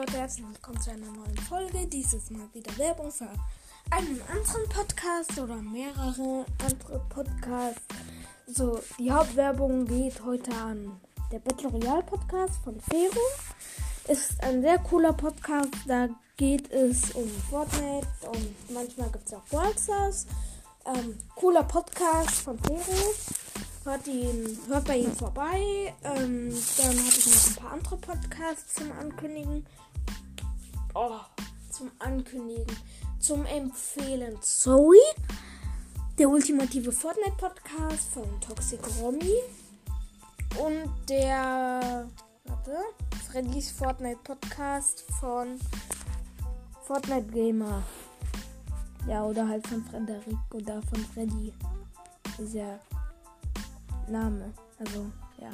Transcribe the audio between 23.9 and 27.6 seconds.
ihn, hört bei ihm vorbei. Ähm, dann habe ich noch ein